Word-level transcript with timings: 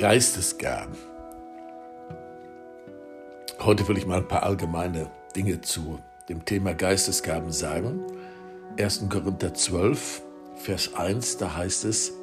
Geistesgaben. 0.00 0.96
Heute 3.58 3.86
will 3.86 3.98
ich 3.98 4.06
mal 4.06 4.16
ein 4.16 4.28
paar 4.28 4.44
allgemeine 4.44 5.10
Dinge 5.36 5.60
zu 5.60 5.98
dem 6.30 6.42
Thema 6.46 6.72
Geistesgaben 6.72 7.52
sagen. 7.52 8.00
1. 8.78 9.10
Korinther 9.10 9.52
12, 9.52 10.22
Vers 10.56 10.94
1, 10.94 11.36
da 11.36 11.54
heißt 11.54 11.84
es, 11.84 12.14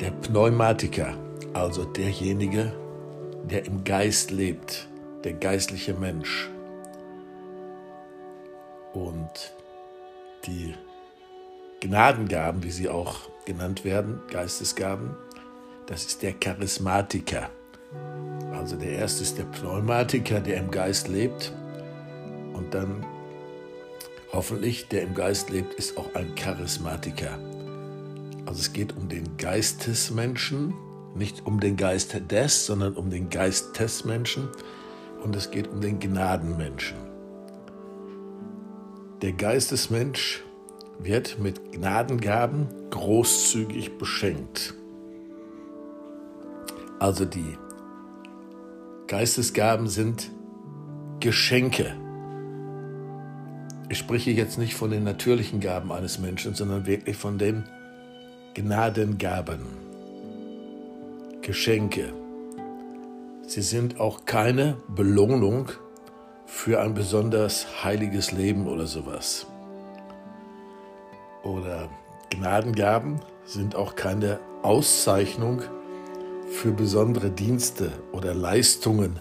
der 0.00 0.10
Pneumatiker, 0.10 1.14
also 1.52 1.84
derjenige, 1.84 2.72
der 3.44 3.66
im 3.66 3.84
Geist 3.84 4.32
lebt, 4.32 4.88
der 5.22 5.34
geistliche 5.34 5.94
Mensch. 5.94 6.50
Und 8.94 9.54
die 10.44 10.74
Gnadengaben, 11.78 12.64
wie 12.64 12.72
sie 12.72 12.88
auch 12.88 13.32
genannt 13.44 13.84
werden, 13.84 14.20
Geistesgaben, 14.30 15.16
das 15.86 16.06
ist 16.06 16.22
der 16.22 16.32
Charismatiker. 16.32 17.50
Also 18.52 18.76
der 18.76 18.92
erste 18.92 19.22
ist 19.22 19.36
der 19.36 19.44
Pneumatiker, 19.44 20.40
der 20.40 20.56
im 20.56 20.70
Geist 20.70 21.08
lebt. 21.08 21.52
Und 22.54 22.72
dann 22.72 23.04
hoffentlich, 24.32 24.88
der 24.88 25.02
im 25.02 25.14
Geist 25.14 25.50
lebt, 25.50 25.74
ist 25.74 25.98
auch 25.98 26.14
ein 26.14 26.34
Charismatiker. 26.34 27.38
Also 28.46 28.60
es 28.60 28.72
geht 28.72 28.96
um 28.96 29.08
den 29.08 29.36
Geistesmenschen, 29.36 30.74
nicht 31.14 31.46
um 31.46 31.60
den 31.60 31.76
Geist 31.76 32.16
des, 32.30 32.66
sondern 32.66 32.94
um 32.94 33.10
den 33.10 33.28
Geistesmenschen. 33.28 34.48
Und 35.22 35.36
es 35.36 35.50
geht 35.50 35.68
um 35.68 35.80
den 35.80 35.98
Gnadenmenschen. 35.98 36.98
Der 39.22 39.32
Geistesmensch 39.32 40.42
wird 40.98 41.38
mit 41.38 41.72
Gnadengaben 41.72 42.68
großzügig 42.90 43.98
beschenkt. 43.98 44.74
Also 46.98 47.24
die 47.24 47.58
Geistesgaben 49.06 49.88
sind 49.88 50.30
Geschenke. 51.20 51.94
Ich 53.88 53.98
spreche 53.98 54.30
jetzt 54.30 54.58
nicht 54.58 54.74
von 54.74 54.90
den 54.90 55.04
natürlichen 55.04 55.60
Gaben 55.60 55.92
eines 55.92 56.18
Menschen, 56.18 56.54
sondern 56.54 56.86
wirklich 56.86 57.16
von 57.16 57.38
den 57.38 57.64
Gnadengaben. 58.54 59.60
Geschenke. 61.42 62.12
Sie 63.46 63.60
sind 63.60 64.00
auch 64.00 64.24
keine 64.24 64.78
Belohnung 64.88 65.68
für 66.46 66.80
ein 66.80 66.94
besonders 66.94 67.84
heiliges 67.84 68.32
Leben 68.32 68.66
oder 68.66 68.86
sowas. 68.86 69.46
Oder 71.44 71.88
Gnadengaben 72.30 73.20
sind 73.44 73.76
auch 73.76 73.94
keine 73.94 74.40
Auszeichnung 74.62 75.62
für 76.50 76.72
besondere 76.72 77.30
Dienste 77.30 77.92
oder 78.12 78.34
Leistungen 78.34 79.20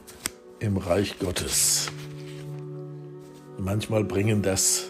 im 0.59 0.77
Reich 0.77 1.19
Gottes. 1.19 1.91
Manchmal 3.57 4.03
bringen 4.03 4.41
das 4.41 4.89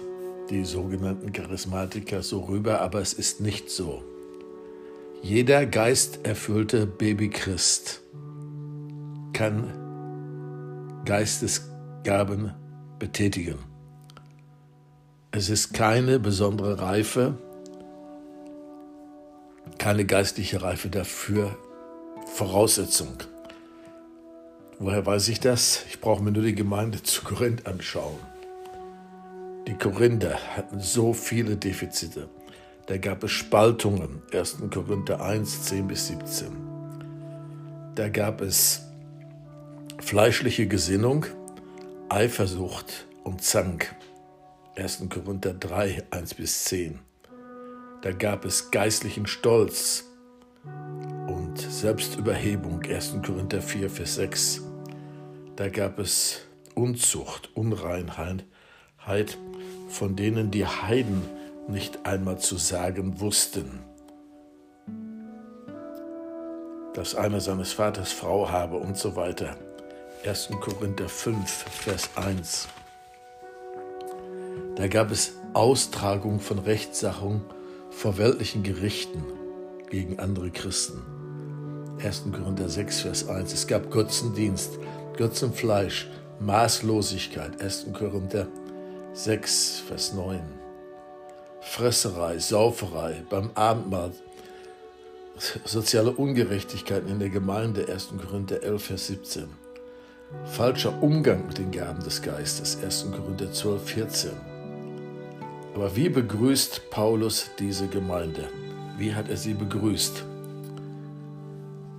die 0.49 0.63
sogenannten 0.65 1.31
Charismatiker 1.31 2.21
so 2.21 2.41
rüber, 2.41 2.81
aber 2.81 3.01
es 3.01 3.13
ist 3.13 3.41
nicht 3.41 3.69
so. 3.69 4.03
Jeder 5.21 5.65
geisterfüllte 5.65 6.85
Babychrist 6.85 8.01
kann 9.31 9.73
Geistesgaben 11.05 12.53
betätigen. 12.99 13.72
Es 15.35 15.49
ist 15.49 15.73
keine 15.73 16.19
besondere 16.19 16.79
Reife, 16.79 17.33
keine 19.79 20.05
geistliche 20.05 20.61
Reife 20.61 20.89
dafür 20.89 21.57
Voraussetzung. 22.35 23.15
Woher 24.77 25.03
weiß 25.03 25.29
ich 25.29 25.39
das? 25.39 25.85
Ich 25.89 25.99
brauche 25.99 26.21
mir 26.21 26.29
nur 26.29 26.43
die 26.43 26.53
Gemeinde 26.53 27.01
zu 27.01 27.23
Korinth 27.23 27.65
anschauen. 27.65 28.19
Die 29.65 29.73
Korinther 29.73 30.37
hatten 30.55 30.79
so 30.79 31.13
viele 31.13 31.55
Defizite. 31.55 32.29
Da 32.85 32.97
gab 32.97 33.23
es 33.23 33.31
Spaltungen, 33.31 34.21
1. 34.31 34.57
Korinther 34.71 35.19
1, 35.19 35.63
10 35.63 35.87
bis 35.87 36.09
17. 36.09 36.47
Da 37.95 38.07
gab 38.09 38.41
es 38.41 38.83
fleischliche 39.99 40.67
Gesinnung, 40.67 41.25
Eifersucht 42.09 43.07
und 43.23 43.41
Zank, 43.41 43.95
1. 44.75 45.07
Korinther 45.07 45.53
3, 45.53 46.03
1 46.09 46.33
bis 46.33 46.63
10. 46.63 46.97
Da 48.01 48.11
gab 48.11 48.43
es 48.43 48.71
geistlichen 48.71 49.27
Stolz 49.27 50.05
und 51.27 51.59
Selbstüberhebung, 51.59 52.81
1. 52.81 53.17
Korinther 53.23 53.61
4, 53.61 53.87
Vers 53.91 54.15
6. 54.15 54.61
Da 55.55 55.69
gab 55.69 55.99
es 55.99 56.41
Unzucht, 56.73 57.51
Unreinheit, 57.53 58.47
von 59.89 60.15
denen 60.15 60.49
die 60.49 60.65
Heiden 60.65 61.21
nicht 61.67 62.07
einmal 62.07 62.39
zu 62.39 62.57
sagen 62.57 63.19
wussten. 63.19 63.79
Dass 66.95 67.13
einer 67.13 67.41
seines 67.41 67.73
Vaters 67.73 68.11
Frau 68.11 68.49
habe 68.49 68.77
und 68.77 68.97
so 68.97 69.15
weiter. 69.15 69.55
1. 70.25 70.49
Korinther 70.59 71.07
5, 71.07 71.47
Vers 71.47 72.09
1. 72.15 72.67
Da 74.75 74.87
gab 74.87 75.11
es 75.11 75.33
Austragung 75.53 76.39
von 76.39 76.57
Rechtssachen 76.57 77.41
vor 77.91 78.17
weltlichen 78.17 78.63
Gerichten 78.63 79.23
gegen 79.91 80.17
andere 80.19 80.49
Christen. 80.49 80.99
1. 82.03 82.23
Korinther 82.31 82.67
6, 82.67 83.01
Vers 83.01 83.29
1. 83.29 83.53
Es 83.53 83.67
gab 83.67 83.91
Götzendienst, 83.91 84.79
Götzenfleisch, 85.15 86.09
Maßlosigkeit. 86.39 87.61
1. 87.61 87.85
Korinther 87.93 88.47
6, 89.13 89.83
Vers 89.87 90.13
9. 90.13 90.41
Fresserei, 91.61 92.39
Sauferei 92.39 93.23
beim 93.29 93.51
Abendmahl, 93.53 94.11
soziale 95.65 96.11
Ungerechtigkeiten 96.11 97.09
in 97.09 97.19
der 97.19 97.29
Gemeinde. 97.29 97.87
1. 97.87 98.13
Korinther 98.19 98.63
11, 98.63 98.83
Vers 98.83 99.07
17. 99.07 99.45
Falscher 100.45 101.01
Umgang 101.03 101.45
mit 101.45 101.59
den 101.59 101.69
Gaben 101.69 102.03
des 102.03 102.23
Geistes. 102.23 102.79
1. 102.83 103.11
Korinther 103.11 103.51
12, 103.51 103.83
14. 103.83 104.52
Aber 105.73 105.95
wie 105.95 106.07
begrüßt 106.07 106.91
Paulus 106.91 107.49
diese 107.57 107.87
Gemeinde? 107.87 108.47
Wie 108.97 109.15
hat 109.15 109.29
er 109.29 109.37
sie 109.37 109.55
begrüßt? 109.55 110.23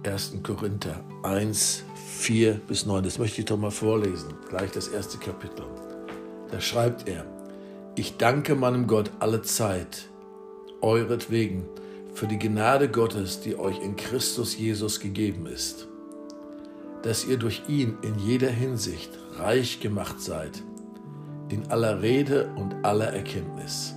1. 0.05 0.35
Korinther 0.45 1.01
1, 1.25 1.83
4 2.19 2.61
bis 2.69 2.87
9. 2.87 3.03
Das 3.03 3.19
möchte 3.19 3.41
ich 3.41 3.47
doch 3.47 3.59
mal 3.59 3.73
vorlesen. 3.73 4.35
Gleich 4.49 4.71
das 4.71 4.87
erste 4.89 5.19
Kapitel. 5.19 5.65
Da 6.53 6.61
schreibt 6.61 7.09
er, 7.09 7.25
ich 7.97 8.17
danke 8.17 8.55
meinem 8.55 8.87
Gott 8.87 9.11
alle 9.19 9.43
Zeit, 9.43 10.09
euretwegen, 10.81 11.65
für 12.15 12.29
die 12.29 12.39
Gnade 12.39 12.89
Gottes, 12.89 13.41
die 13.41 13.59
euch 13.59 13.83
in 13.83 13.97
Christus 13.97 14.57
Jesus 14.57 15.01
gegeben 15.01 15.47
ist, 15.47 15.89
dass 17.03 17.27
ihr 17.27 17.39
durch 17.39 17.63
ihn 17.67 17.99
in 18.03 18.21
jeder 18.21 18.51
Hinsicht 18.51 19.11
reich 19.37 19.81
gemacht 19.81 20.21
seid 20.21 20.63
in 21.49 21.71
aller 21.71 22.03
Rede 22.03 22.49
und 22.57 22.75
aller 22.85 23.13
Erkenntnis, 23.13 23.95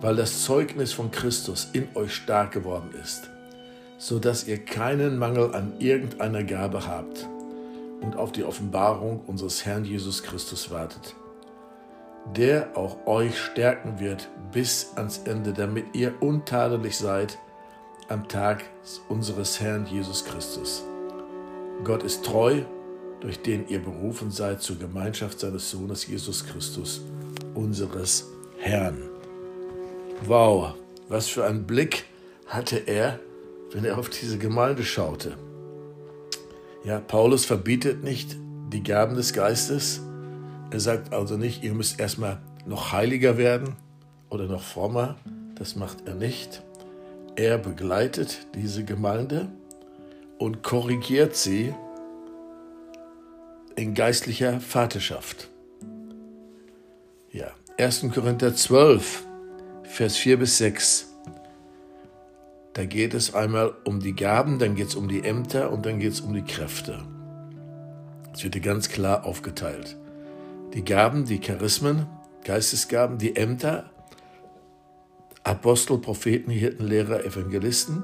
weil 0.00 0.16
das 0.16 0.44
Zeugnis 0.44 0.92
von 0.92 1.10
Christus 1.10 1.68
in 1.72 1.88
euch 1.94 2.14
stark 2.14 2.52
geworden 2.52 2.90
ist, 3.02 3.30
so 3.98 4.18
dass 4.18 4.46
ihr 4.46 4.64
keinen 4.64 5.18
Mangel 5.18 5.54
an 5.54 5.74
irgendeiner 5.78 6.44
Gabe 6.44 6.86
habt 6.86 7.28
und 8.00 8.16
auf 8.16 8.32
die 8.32 8.44
Offenbarung 8.44 9.20
unseres 9.26 9.66
Herrn 9.66 9.84
Jesus 9.84 10.22
Christus 10.22 10.70
wartet, 10.70 11.14
der 12.36 12.76
auch 12.76 13.06
euch 13.06 13.38
stärken 13.38 13.98
wird 13.98 14.28
bis 14.52 14.92
ans 14.96 15.18
Ende, 15.24 15.52
damit 15.52 15.94
ihr 15.94 16.14
untadelig 16.20 16.96
seid 16.96 17.38
am 18.08 18.28
Tag 18.28 18.64
unseres 19.08 19.60
Herrn 19.60 19.86
Jesus 19.86 20.24
Christus. 20.24 20.82
Gott 21.84 22.02
ist 22.02 22.24
treu 22.24 22.62
durch 23.20 23.40
den 23.40 23.68
ihr 23.68 23.80
berufen 23.80 24.30
seid 24.30 24.62
zur 24.62 24.78
Gemeinschaft 24.78 25.40
seines 25.40 25.70
Sohnes 25.70 26.06
Jesus 26.06 26.46
Christus, 26.46 27.02
unseres 27.54 28.26
Herrn. 28.58 29.02
Wow, 30.24 30.74
was 31.08 31.28
für 31.28 31.44
einen 31.44 31.66
Blick 31.66 32.04
hatte 32.46 32.76
er, 32.76 33.18
wenn 33.72 33.84
er 33.84 33.98
auf 33.98 34.08
diese 34.08 34.38
Gemeinde 34.38 34.84
schaute. 34.84 35.36
Ja, 36.84 37.00
Paulus 37.00 37.44
verbietet 37.44 38.02
nicht 38.02 38.36
die 38.72 38.82
Gaben 38.82 39.16
des 39.16 39.32
Geistes. 39.32 40.00
Er 40.70 40.80
sagt 40.80 41.12
also 41.12 41.36
nicht, 41.36 41.62
ihr 41.62 41.74
müsst 41.74 42.00
erstmal 42.00 42.40
noch 42.66 42.92
heiliger 42.92 43.36
werden 43.36 43.76
oder 44.30 44.46
noch 44.46 44.62
frommer. 44.62 45.16
Das 45.54 45.76
macht 45.76 46.06
er 46.06 46.14
nicht. 46.14 46.62
Er 47.36 47.58
begleitet 47.58 48.46
diese 48.54 48.84
Gemeinde 48.84 49.48
und 50.38 50.62
korrigiert 50.62 51.36
sie 51.36 51.74
in 53.78 53.94
geistlicher 53.94 54.60
Vaterschaft. 54.60 55.50
Ja, 57.30 57.52
1. 57.78 58.06
Korinther 58.12 58.54
12, 58.54 59.24
Vers 59.84 60.16
4 60.16 60.38
bis 60.38 60.58
6. 60.58 61.14
Da 62.72 62.84
geht 62.84 63.14
es 63.14 63.34
einmal 63.34 63.72
um 63.84 64.00
die 64.00 64.16
Gaben, 64.16 64.58
dann 64.58 64.74
geht 64.74 64.88
es 64.88 64.94
um 64.96 65.08
die 65.08 65.22
Ämter 65.22 65.70
und 65.70 65.86
dann 65.86 66.00
geht 66.00 66.12
es 66.12 66.20
um 66.20 66.34
die 66.34 66.42
Kräfte. 66.42 67.04
Es 68.32 68.42
wird 68.42 68.54
hier 68.54 68.62
ganz 68.62 68.88
klar 68.88 69.24
aufgeteilt. 69.24 69.96
Die 70.74 70.84
Gaben, 70.84 71.24
die 71.24 71.38
Charismen, 71.38 72.06
Geistesgaben, 72.44 73.18
die 73.18 73.36
Ämter, 73.36 73.90
Apostel, 75.44 75.98
Propheten, 75.98 76.50
Hirten, 76.50 76.84
Lehrer, 76.84 77.24
Evangelisten. 77.24 78.02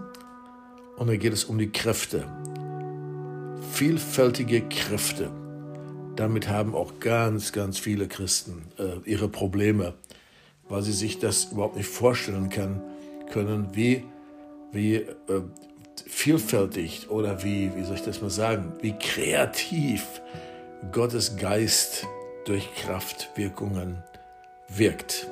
Und 0.97 1.09
dann 1.09 1.19
geht 1.19 1.33
es 1.33 1.45
um 1.45 1.59
die 1.59 1.73
Kräfte. 1.73 2.25
Vielfältige 3.73 4.63
Kräfte. 4.69 5.31
Damit 6.17 6.49
haben 6.49 6.75
auch 6.75 7.01
ganz, 7.01 7.53
ganz 7.53 7.79
viele 7.79 8.07
Christen 8.07 8.63
äh, 8.79 9.09
ihre 9.09 9.29
Probleme, 9.29 9.95
weil 10.69 10.83
sie 10.83 10.93
sich 10.93 11.19
das 11.19 11.47
überhaupt 11.53 11.77
nicht 11.77 11.89
vorstellen 11.89 12.51
kann, 12.51 12.83
können, 13.31 13.69
wie, 13.73 14.05
wie 14.73 14.97
äh, 14.97 15.43
vielfältig 16.07 17.11
oder 17.11 17.43
wie, 17.43 17.73
wie 17.75 17.85
soll 17.85 17.97
ich 17.97 18.03
das 18.03 18.21
mal 18.21 18.31
sagen, 18.31 18.73
wie 18.81 18.93
kreativ 18.93 20.21
Gottes 20.93 21.37
Geist 21.37 22.07
durch 22.45 22.73
Kraftwirkungen 22.75 24.03
wirkt. 24.69 25.29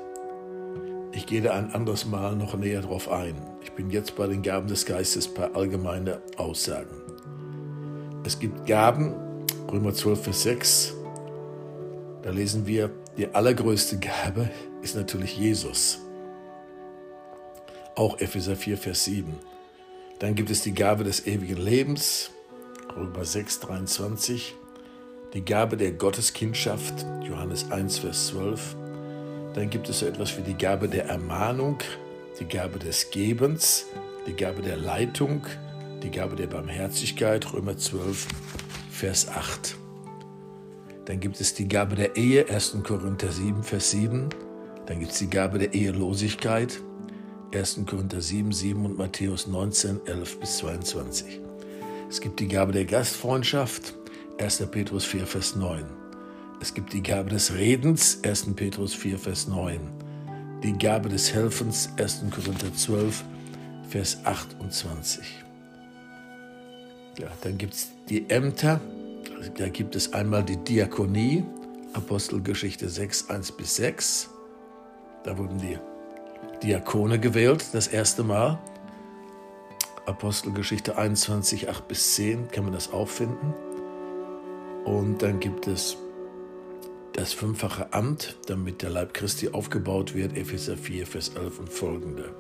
Ich 1.13 1.27
gehe 1.27 1.43
da 1.43 1.53
ein 1.53 1.75
anderes 1.75 2.07
Mal 2.07 2.37
noch 2.37 2.55
näher 2.57 2.81
drauf 2.81 3.11
ein. 3.11 3.35
Ich 3.63 3.73
bin 3.73 3.91
jetzt 3.91 4.17
bei 4.17 4.27
den 4.27 4.43
Gaben 4.43 4.67
des 4.67 4.87
Geistes, 4.87 5.29
bei 5.29 5.53
allgemeinen 5.53 6.17
Aussagen. 6.39 6.97
Es 8.25 8.39
gibt 8.39 8.67
Gaben, 8.67 9.15
Römer 9.73 9.95
12, 9.95 10.25
Vers 10.25 10.43
6, 10.43 10.95
da 12.23 12.29
lesen 12.29 12.67
wir, 12.67 12.91
die 13.17 13.35
allergrößte 13.35 13.99
Gabe 13.99 14.51
ist 14.83 14.95
natürlich 14.95 15.39
Jesus. 15.39 15.99
Auch 17.97 18.21
Epheser 18.21 18.55
4, 18.55 18.77
Vers 18.77 19.05
7. 19.05 19.35
Dann 20.19 20.35
gibt 20.35 20.51
es 20.51 20.61
die 20.61 20.75
Gabe 20.75 21.05
des 21.05 21.27
ewigen 21.27 21.57
Lebens, 21.57 22.31
Römer 22.95 23.25
6, 23.25 23.61
23. 23.61 24.55
Die 25.33 25.43
Gabe 25.43 25.79
der 25.79 25.93
Gotteskindschaft, 25.93 27.07
Johannes 27.27 27.71
1, 27.71 28.01
Vers 28.01 28.27
12. 28.27 28.77
Dann 29.55 29.71
gibt 29.71 29.89
es 29.89 30.01
so 30.01 30.07
etwas 30.07 30.37
wie 30.37 30.43
die 30.43 30.59
Gabe 30.59 30.87
der 30.87 31.07
Ermahnung, 31.07 31.79
die 32.39 32.45
Gabe 32.45 32.79
des 32.79 33.11
Gebens, 33.11 33.87
die 34.27 34.35
Gabe 34.35 34.61
der 34.61 34.77
Leitung, 34.77 35.47
die 36.03 36.11
Gabe 36.11 36.37
der 36.37 36.49
Barmherzigkeit, 36.49 37.51
Römer 37.55 37.79
12, 37.79 38.27
Vers 38.93 39.27
8. 39.27 39.75
Dann 41.07 41.19
gibt 41.19 41.41
es 41.41 41.55
die 41.55 41.67
Gabe 41.67 41.97
der 41.97 42.15
Ehe, 42.15 42.49
1. 42.49 42.77
Korinther 42.85 43.33
7, 43.33 43.63
Vers 43.65 43.91
7. 43.91 44.29
Dann 44.87 45.01
gibt 45.01 45.13
es 45.13 45.19
die 45.19 45.31
Gabe 45.31 45.59
der 45.59 45.75
Ehelosigkeit, 45.75 46.79
1. 47.55 47.81
Korinther 47.87 48.21
7, 48.21 48.53
7 48.53 48.85
und 48.85 48.99
Matthäus 48.99 49.47
19, 49.47 50.07
11 50.07 50.41
bis 50.41 50.59
22. 50.59 51.41
Es 52.09 52.21
gibt 52.21 52.39
die 52.39 52.47
Gabe 52.47 52.73
der 52.73 52.85
Gastfreundschaft, 52.85 53.95
1. 54.39 54.67
Petrus 54.71 55.07
4, 55.07 55.27
Vers 55.27 55.57
9. 55.57 55.85
Es 56.61 56.75
gibt 56.75 56.93
die 56.93 57.03
Gabe 57.03 57.31
des 57.31 57.55
Redens, 57.55 58.21
1. 58.23 58.55
Petrus 58.55 58.95
4, 58.95 59.19
Vers 59.19 59.49
9. 59.49 59.81
Die 60.63 60.75
Gabe 60.75 61.09
des 61.09 61.33
Helfens, 61.33 61.89
1. 61.97 62.25
Korinther 62.31 62.73
12, 62.73 63.25
Vers 63.89 64.19
28. 64.25 65.25
Ja, 67.19 67.29
dann 67.43 67.59
gibt 67.59 67.75
es 67.75 67.91
die 68.09 68.29
Ämter, 68.31 68.81
da 69.59 69.69
gibt 69.69 69.97
es 69.97 70.13
einmal 70.13 70.43
die 70.43 70.57
Diakonie, 70.57 71.45
Apostelgeschichte 71.93 72.89
6, 72.89 73.29
1 73.29 73.53
bis 73.53 73.77
6. 73.77 74.31
Da 75.25 75.37
wurden 75.37 75.59
die 75.59 75.79
Diakone 76.63 77.19
gewählt, 77.19 77.67
das 77.73 77.89
erste 77.89 78.23
Mal. 78.23 78.59
Apostelgeschichte 80.07 80.97
21, 80.97 81.69
8 81.69 81.87
bis 81.87 82.15
10 82.15 82.49
kann 82.49 82.65
man 82.65 82.73
das 82.73 82.93
auch 82.93 83.09
finden. 83.09 83.55
Und 84.85 85.23
dann 85.23 85.39
gibt 85.39 85.67
es 85.67 85.97
das 87.13 87.33
fünffache 87.33 87.93
Amt, 87.93 88.37
damit 88.47 88.83
der 88.83 88.91
Leib 88.91 89.13
Christi 89.15 89.51
aufgebaut 89.51 90.15
wird, 90.15 90.37
Epheser 90.37 90.77
4, 90.77 91.07
Vers 91.07 91.33
11 91.37 91.59
und 91.59 91.69
folgende. 91.69 92.35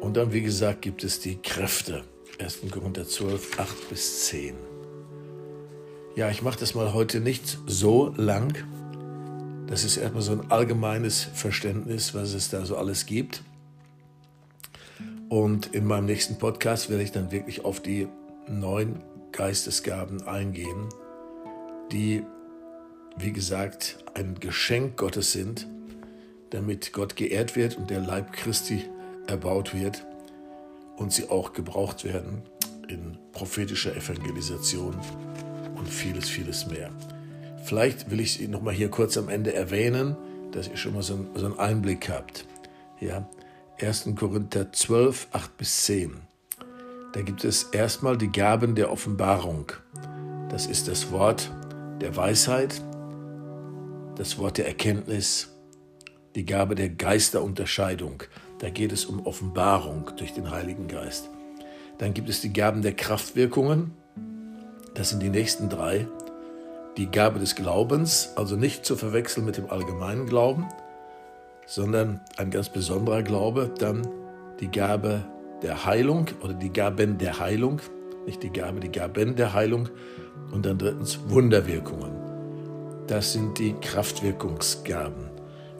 Und 0.00 0.16
dann, 0.16 0.32
wie 0.32 0.42
gesagt, 0.42 0.82
gibt 0.82 1.04
es 1.04 1.20
die 1.20 1.36
Kräfte, 1.36 2.04
1. 2.38 2.60
Korinther 2.70 3.06
12, 3.06 3.58
8 3.58 3.88
bis 3.88 4.26
10. 4.26 4.54
Ja, 6.16 6.30
ich 6.30 6.42
mache 6.42 6.58
das 6.58 6.74
mal 6.74 6.92
heute 6.92 7.20
nicht 7.20 7.58
so 7.66 8.12
lang. 8.16 8.56
Das 9.66 9.84
ist 9.84 9.96
erstmal 9.96 10.22
so 10.22 10.32
ein 10.32 10.50
allgemeines 10.50 11.22
Verständnis, 11.22 12.14
was 12.14 12.34
es 12.34 12.50
da 12.50 12.64
so 12.64 12.76
alles 12.76 13.06
gibt. 13.06 13.42
Und 15.28 15.74
in 15.74 15.86
meinem 15.86 16.06
nächsten 16.06 16.38
Podcast 16.38 16.90
werde 16.90 17.02
ich 17.02 17.12
dann 17.12 17.30
wirklich 17.32 17.64
auf 17.64 17.80
die 17.80 18.08
neun 18.48 19.02
Geistesgaben 19.32 20.22
eingehen, 20.26 20.88
die 21.90 22.22
wie 23.16 23.32
gesagt, 23.32 23.98
ein 24.14 24.40
Geschenk 24.40 24.96
Gottes 24.96 25.32
sind, 25.32 25.66
damit 26.50 26.92
Gott 26.92 27.16
geehrt 27.16 27.56
wird 27.56 27.76
und 27.76 27.90
der 27.90 28.00
Leib 28.00 28.32
Christi 28.32 28.84
erbaut 29.26 29.74
wird 29.74 30.04
und 30.96 31.12
sie 31.12 31.28
auch 31.30 31.52
gebraucht 31.52 32.04
werden 32.04 32.42
in 32.88 33.18
prophetischer 33.32 33.96
Evangelisation 33.96 34.94
und 35.74 35.88
vieles, 35.88 36.28
vieles 36.28 36.66
mehr. 36.66 36.90
Vielleicht 37.64 38.10
will 38.10 38.20
ich 38.20 38.34
Sie 38.34 38.48
nochmal 38.48 38.74
hier 38.74 38.90
kurz 38.90 39.16
am 39.16 39.28
Ende 39.28 39.54
erwähnen, 39.54 40.16
dass 40.50 40.68
ihr 40.68 40.76
schon 40.76 40.94
mal 40.94 41.02
so, 41.02 41.14
einen 41.14 41.58
Einblick 41.58 42.08
habt. 42.08 42.46
Ja, 43.00 43.28
1. 43.80 44.10
Korinther 44.16 44.72
12, 44.72 45.28
8 45.32 45.56
bis 45.56 45.84
10. 45.84 46.20
Da 47.12 47.22
gibt 47.22 47.44
es 47.44 47.64
erstmal 47.64 48.16
die 48.16 48.30
Gaben 48.30 48.74
der 48.74 48.90
Offenbarung. 48.90 49.72
Das 50.50 50.66
ist 50.66 50.88
das 50.88 51.10
Wort 51.10 51.50
der 52.00 52.16
Weisheit, 52.16 52.82
das 54.16 54.38
Wort 54.38 54.58
der 54.58 54.66
Erkenntnis, 54.66 55.50
die 56.34 56.44
Gabe 56.44 56.74
der 56.74 56.90
Geisterunterscheidung. 56.90 58.24
Da 58.62 58.70
geht 58.70 58.92
es 58.92 59.06
um 59.06 59.26
Offenbarung 59.26 60.12
durch 60.16 60.34
den 60.34 60.52
Heiligen 60.52 60.86
Geist. 60.86 61.28
Dann 61.98 62.14
gibt 62.14 62.28
es 62.28 62.40
die 62.40 62.52
Gaben 62.52 62.82
der 62.82 62.92
Kraftwirkungen. 62.92 63.90
Das 64.94 65.10
sind 65.10 65.20
die 65.20 65.30
nächsten 65.30 65.68
drei. 65.68 66.06
Die 66.96 67.10
Gabe 67.10 67.40
des 67.40 67.56
Glaubens, 67.56 68.30
also 68.36 68.54
nicht 68.54 68.86
zu 68.86 68.94
verwechseln 68.94 69.44
mit 69.46 69.56
dem 69.56 69.68
allgemeinen 69.68 70.26
Glauben, 70.26 70.68
sondern 71.66 72.20
ein 72.36 72.52
ganz 72.52 72.68
besonderer 72.68 73.24
Glaube. 73.24 73.68
Dann 73.80 74.06
die 74.60 74.70
Gabe 74.70 75.24
der 75.62 75.84
Heilung 75.84 76.26
oder 76.40 76.54
die 76.54 76.72
Gaben 76.72 77.18
der 77.18 77.40
Heilung, 77.40 77.80
nicht 78.26 78.44
die 78.44 78.50
Gabe, 78.50 78.78
die 78.78 78.92
Gaben 78.92 79.34
der 79.34 79.54
Heilung. 79.54 79.88
Und 80.52 80.66
dann 80.66 80.78
drittens 80.78 81.18
Wunderwirkungen. 81.28 82.12
Das 83.08 83.32
sind 83.32 83.58
die 83.58 83.72
Kraftwirkungsgaben. 83.80 85.30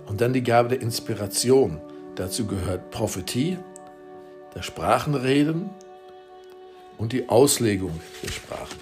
Und 0.07 0.21
dann 0.21 0.33
die 0.33 0.43
Gabe 0.43 0.71
der 0.71 0.83
Inspiration. 0.83 1.81
Dazu 2.15 2.47
gehört 2.47 2.91
Prophetie, 2.91 3.59
das 4.55 4.67
Sprachenreden 4.67 5.71
und 6.99 7.13
die 7.13 7.29
Auslegung 7.29 7.99
der 8.23 8.31
Sprachen. 8.31 8.79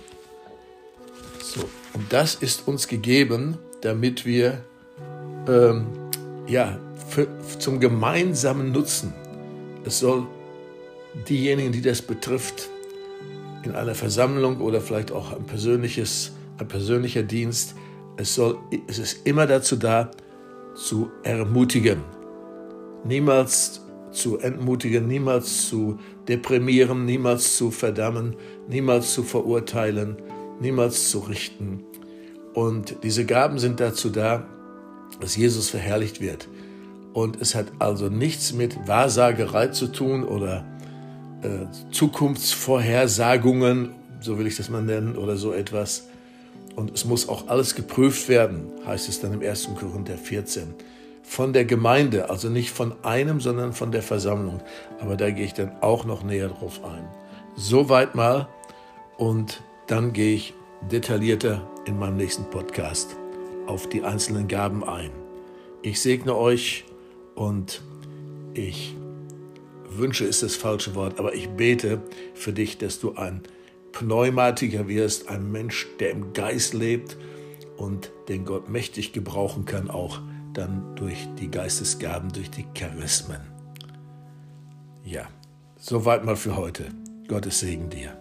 So, 1.42 1.68
und 1.94 2.12
das 2.12 2.34
ist 2.34 2.66
uns 2.66 2.88
gegeben, 2.88 3.58
damit 3.82 4.26
wir 4.26 4.64
ähm, 5.48 5.86
ja, 6.46 6.78
für, 7.08 7.28
zum 7.58 7.80
gemeinsamen 7.80 8.72
Nutzen, 8.72 9.14
es 9.84 10.00
soll 10.00 10.26
diejenigen, 11.28 11.72
die 11.72 11.82
das 11.82 12.02
betrifft, 12.02 12.68
in 13.62 13.72
einer 13.72 13.94
Versammlung 13.94 14.60
oder 14.60 14.80
vielleicht 14.80 15.12
auch 15.12 15.32
ein, 15.32 15.44
persönliches, 15.44 16.32
ein 16.58 16.68
persönlicher 16.68 17.22
Dienst, 17.22 17.74
es, 18.16 18.34
soll, 18.34 18.58
es 18.86 18.98
ist 18.98 19.26
immer 19.26 19.46
dazu 19.46 19.76
da, 19.76 20.10
zu 20.74 21.10
ermutigen. 21.22 22.02
Niemals 23.04 23.82
zu 24.12 24.38
entmutigen, 24.38 25.06
niemals 25.06 25.68
zu 25.68 25.98
deprimieren, 26.28 27.04
niemals 27.04 27.56
zu 27.56 27.70
verdammen, 27.70 28.36
niemals 28.68 29.14
zu 29.14 29.22
verurteilen, 29.22 30.16
niemals 30.60 31.10
zu 31.10 31.20
richten. 31.20 31.84
Und 32.54 32.96
diese 33.02 33.24
Gaben 33.24 33.58
sind 33.58 33.80
dazu 33.80 34.10
da, 34.10 34.46
dass 35.20 35.36
Jesus 35.36 35.70
verherrlicht 35.70 36.20
wird. 36.20 36.48
Und 37.12 37.40
es 37.40 37.54
hat 37.54 37.66
also 37.78 38.08
nichts 38.08 38.52
mit 38.52 38.86
Wahrsagerei 38.86 39.68
zu 39.68 39.88
tun 39.88 40.24
oder 40.24 40.64
äh, 41.42 41.66
Zukunftsvorhersagungen, 41.90 43.90
so 44.20 44.38
will 44.38 44.46
ich 44.46 44.56
das 44.56 44.70
mal 44.70 44.82
nennen, 44.82 45.16
oder 45.16 45.36
so 45.36 45.52
etwas, 45.52 46.08
und 46.76 46.94
es 46.94 47.04
muss 47.04 47.28
auch 47.28 47.48
alles 47.48 47.74
geprüft 47.74 48.28
werden, 48.28 48.68
heißt 48.86 49.08
es 49.08 49.20
dann 49.20 49.32
im 49.32 49.42
1. 49.42 49.70
Korinther 49.78 50.16
14. 50.16 50.74
Von 51.30 51.52
der 51.52 51.64
Gemeinde, 51.64 52.28
also 52.28 52.48
nicht 52.48 52.72
von 52.72 53.04
einem, 53.04 53.40
sondern 53.40 53.72
von 53.72 53.92
der 53.92 54.02
Versammlung. 54.02 54.60
Aber 54.98 55.16
da 55.16 55.30
gehe 55.30 55.44
ich 55.44 55.54
dann 55.54 55.70
auch 55.80 56.04
noch 56.04 56.24
näher 56.24 56.48
drauf 56.48 56.82
ein. 56.82 57.06
Soweit 57.54 58.16
mal 58.16 58.48
und 59.16 59.62
dann 59.86 60.12
gehe 60.12 60.34
ich 60.34 60.54
detaillierter 60.90 61.70
in 61.84 62.00
meinem 62.00 62.16
nächsten 62.16 62.50
Podcast 62.50 63.14
auf 63.68 63.88
die 63.88 64.02
einzelnen 64.02 64.48
Gaben 64.48 64.82
ein. 64.82 65.12
Ich 65.82 66.00
segne 66.00 66.34
euch 66.34 66.84
und 67.36 67.80
ich 68.52 68.96
wünsche 69.88 70.24
ist 70.24 70.42
das 70.42 70.56
falsche 70.56 70.96
Wort, 70.96 71.20
aber 71.20 71.32
ich 71.32 71.48
bete 71.48 72.02
für 72.34 72.52
dich, 72.52 72.76
dass 72.76 72.98
du 72.98 73.14
ein 73.14 73.42
Pneumatiker 73.92 74.88
wirst, 74.88 75.28
ein 75.28 75.52
Mensch, 75.52 75.86
der 76.00 76.10
im 76.10 76.32
Geist 76.32 76.74
lebt 76.74 77.16
und 77.76 78.10
den 78.28 78.44
Gott 78.44 78.68
mächtig 78.68 79.12
gebrauchen 79.12 79.64
kann, 79.64 79.90
auch 79.90 80.18
dann 80.54 80.94
durch 80.96 81.28
die 81.38 81.50
Geistesgaben, 81.50 82.30
durch 82.32 82.50
die 82.50 82.66
Charismen. 82.74 83.40
Ja, 85.04 85.28
soweit 85.76 86.24
mal 86.24 86.36
für 86.36 86.56
heute. 86.56 86.86
Gottes 87.28 87.60
Segen 87.60 87.90
dir. 87.90 88.16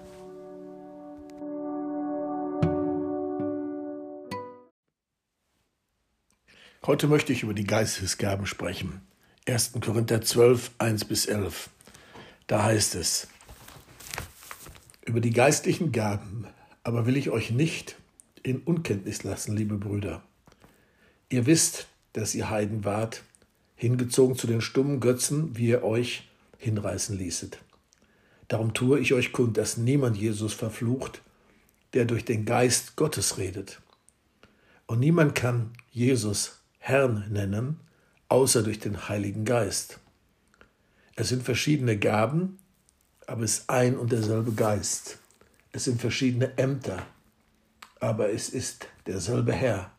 Heute 6.86 7.08
möchte 7.08 7.34
ich 7.34 7.44
über 7.44 7.54
die 7.54 7.66
Geistesgaben 7.66 8.46
sprechen. 8.46 9.02
1. 9.48 9.74
Korinther 9.82 10.22
12, 10.22 10.72
1 10.78 11.06
bis 11.06 11.26
11. 11.26 11.70
Da 12.48 12.64
heißt 12.64 12.96
es, 12.96 13.28
über 15.06 15.20
die 15.20 15.32
geistlichen 15.32 15.92
Gaben 15.92 16.48
aber 16.84 17.06
will 17.06 17.18
ich 17.18 17.30
euch 17.30 17.52
nicht 17.52 17.98
in 18.42 18.62
Unkenntnis 18.62 19.24
lassen, 19.24 19.56
liebe 19.56 19.78
Brüder. 19.78 20.24
Ihr 21.30 21.46
wisst, 21.46 21.88
dass 22.14 22.36
ihr 22.36 22.50
Heiden 22.50 22.86
wart, 22.86 23.24
hingezogen 23.76 24.36
zu 24.36 24.48
den 24.48 24.62
stummen 24.62 25.00
Götzen, 25.00 25.56
wie 25.56 25.68
ihr 25.68 25.84
euch 25.84 26.30
hinreißen 26.58 27.18
ließet. 27.18 27.60
Darum 28.48 28.74
tue 28.74 29.00
ich 29.00 29.14
euch 29.14 29.32
kund, 29.32 29.58
dass 29.58 29.78
niemand 29.78 30.18
Jesus 30.18 30.54
verflucht, 30.54 31.22
der 31.94 32.06
durch 32.06 32.26
den 32.26 32.46
Geist 32.46 32.96
Gottes 32.96 33.38
redet. 33.38 33.82
Und 34.88 35.00
niemand 35.00 35.36
kann 35.36 35.72
Jesus 35.92 36.60
Herrn 36.80 37.26
nennen, 37.32 37.80
außer 38.28 38.64
durch 38.64 38.80
den 38.80 39.08
Heiligen 39.08 39.46
Geist. 39.46 40.00
Es 41.16 41.30
sind 41.30 41.44
verschiedene 41.44 41.98
Gaben, 41.98 42.58
aber 43.28 43.44
es 43.44 43.60
ist 43.60 43.70
ein 43.70 43.98
und 43.98 44.12
derselbe 44.12 44.54
Geist. 44.54 45.20
Es 45.72 45.84
sind 45.84 46.02
verschiedene 46.02 46.58
Ämter, 46.58 47.06
aber 48.00 48.32
es 48.32 48.50
ist 48.50 48.88
derselbe 49.06 49.54
Herr. 49.54 49.92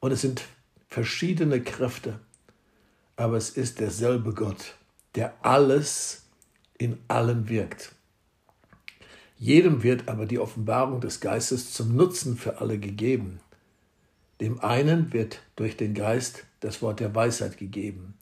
Und 0.00 0.12
es 0.12 0.20
sind 0.20 0.42
verschiedene 0.90 1.62
Kräfte, 1.62 2.18
aber 3.16 3.36
es 3.36 3.50
ist 3.50 3.80
derselbe 3.80 4.34
Gott, 4.34 4.74
der 5.14 5.34
alles 5.42 6.26
in 6.78 6.98
allen 7.08 7.48
wirkt. 7.48 7.94
Jedem 9.38 9.82
wird 9.82 10.08
aber 10.08 10.26
die 10.26 10.38
Offenbarung 10.38 11.00
des 11.00 11.20
Geistes 11.20 11.72
zum 11.72 11.94
Nutzen 11.94 12.36
für 12.36 12.60
alle 12.60 12.78
gegeben. 12.78 13.40
Dem 14.40 14.60
einen 14.60 15.12
wird 15.12 15.40
durch 15.56 15.76
den 15.76 15.94
Geist 15.94 16.44
das 16.60 16.82
Wort 16.82 17.00
der 17.00 17.14
Weisheit 17.14 17.56
gegeben, 17.56 18.14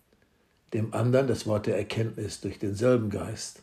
dem 0.74 0.92
anderen 0.92 1.26
das 1.26 1.46
Wort 1.46 1.66
der 1.66 1.76
Erkenntnis 1.76 2.40
durch 2.40 2.58
denselben 2.58 3.08
Geist, 3.10 3.62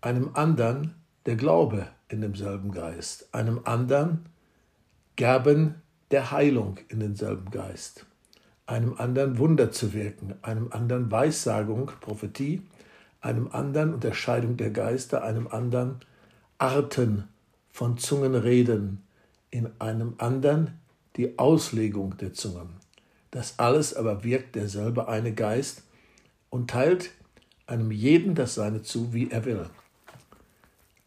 einem 0.00 0.30
anderen 0.34 0.94
der 1.24 1.36
Glaube 1.36 1.88
in 2.08 2.20
demselben 2.20 2.72
Geist, 2.72 3.32
einem 3.32 3.60
anderen 3.64 4.26
Gaben 5.16 5.76
der 6.10 6.30
Heilung 6.30 6.78
in 6.88 7.00
denselben 7.00 7.50
Geist, 7.50 8.06
einem 8.66 8.94
anderen 8.98 9.38
Wunder 9.38 9.70
zu 9.70 9.92
wirken, 9.92 10.34
einem 10.42 10.72
anderen 10.72 11.10
Weissagung, 11.10 11.90
Prophetie, 12.00 12.62
einem 13.20 13.48
anderen 13.52 13.94
Unterscheidung 13.94 14.56
der 14.56 14.70
Geister, 14.70 15.22
einem 15.22 15.48
anderen 15.48 16.00
Arten 16.58 17.24
von 17.70 17.98
Zungenreden, 17.98 19.02
in 19.50 19.70
einem 19.78 20.14
anderen 20.18 20.78
die 21.16 21.38
Auslegung 21.38 22.16
der 22.18 22.32
Zungen. 22.32 22.68
Das 23.30 23.58
alles 23.58 23.94
aber 23.94 24.24
wirkt 24.24 24.54
derselbe 24.54 25.08
eine 25.08 25.32
Geist 25.32 25.82
und 26.50 26.70
teilt 26.70 27.10
einem 27.66 27.90
jeden 27.90 28.34
das 28.34 28.54
Seine 28.54 28.82
zu, 28.82 29.12
wie 29.12 29.30
er 29.30 29.44
will. 29.44 29.66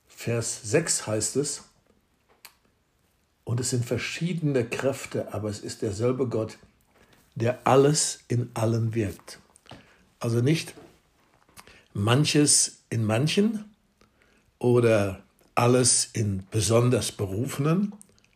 Vers 0.08 0.62
6 0.63 1.08
heißt 1.08 1.36
es, 1.38 1.63
und 3.51 3.60
es 3.60 3.72
sind 3.72 3.84
verschiedene 3.84 4.63
Kräfte, 4.63 5.34
aber 5.34 5.50
es 5.50 5.60
ist 5.60 5.81
derselbe 5.81 6.25
Gott, 6.29 6.58
der 7.36 7.60
alles 7.67 8.22
in 8.29 8.50
allen 8.53 8.96
wirkt. 8.96 9.39
Also 10.22 10.39
nicht 10.39 10.74
manches 11.93 12.84
in 12.89 13.03
manchen 13.03 13.65
oder 14.58 15.22
alles 15.53 16.12
in 16.13 16.48
besonders 16.50 17.12
Berufenen, 17.12 17.93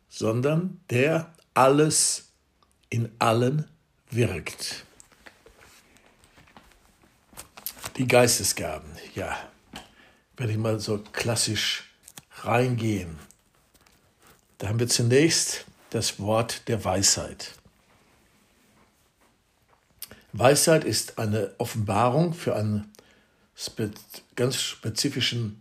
sondern 0.10 0.82
der 0.90 1.34
alles 1.54 2.34
in 2.90 3.10
allen 3.18 3.70
wirkt. 4.12 4.84
Die 7.96 8.06
Geistesgaben, 8.06 8.90
ja, 9.16 9.34
wenn 10.36 10.50
ich 10.50 10.58
mal 10.58 10.82
so 10.82 11.02
klassisch 11.14 11.86
reingehen. 12.44 13.25
Da 14.58 14.70
haben 14.70 14.80
wir 14.80 14.88
zunächst 14.88 15.66
das 15.90 16.20
Wort 16.20 16.68
der 16.68 16.84
Weisheit. 16.86 17.54
Weisheit 20.34 20.84
ist 20.84 21.18
eine 21.18 21.54
Offenbarung 21.58 22.34
für 22.34 22.56
einen 22.56 22.92
spe 23.56 23.92
ganz 24.36 24.58
spezifischen 24.58 25.58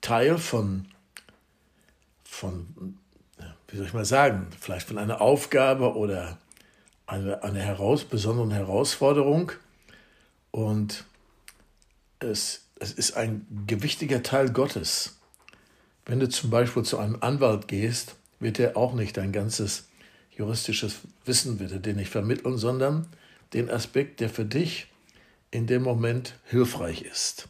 Teil 0.00 0.38
von, 0.38 0.86
von, 2.24 2.98
wie 3.68 3.76
soll 3.76 3.86
ich 3.86 3.94
mal 3.94 4.04
sagen, 4.04 4.46
vielleicht 4.60 4.86
von 4.86 4.98
einer 4.98 5.20
Aufgabe 5.20 5.96
oder 5.96 6.38
einer 7.06 7.42
eine 7.42 7.60
heraus, 7.60 8.04
besonderen 8.04 8.52
Herausforderung. 8.52 9.52
Und 10.52 11.04
es, 12.20 12.66
es 12.78 12.92
ist 12.92 13.16
ein 13.16 13.46
gewichtiger 13.66 14.22
Teil 14.22 14.50
Gottes. 14.50 15.18
Wenn 16.04 16.20
du 16.20 16.28
zum 16.28 16.50
Beispiel 16.50 16.82
zu 16.84 16.98
einem 16.98 17.18
Anwalt 17.20 17.68
gehst, 17.68 18.16
wird 18.42 18.58
er 18.58 18.76
auch 18.76 18.92
nicht 18.92 19.16
dein 19.16 19.32
ganzes 19.32 19.88
juristisches 20.36 21.00
Wissen 21.24 21.60
er 21.60 21.78
dir 21.78 21.94
nicht 21.94 22.10
vermitteln, 22.10 22.58
sondern 22.58 23.06
den 23.52 23.70
Aspekt, 23.70 24.20
der 24.20 24.28
für 24.28 24.44
dich 24.44 24.86
in 25.50 25.66
dem 25.66 25.82
Moment 25.82 26.34
hilfreich 26.44 27.02
ist. 27.02 27.48